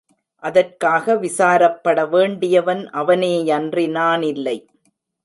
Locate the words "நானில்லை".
3.91-4.57